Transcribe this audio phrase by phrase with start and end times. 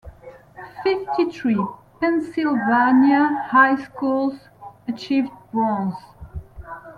[0.83, 1.63] Fifty three
[1.99, 4.33] Pennsylvania high schools
[4.87, 5.93] achieved bronze.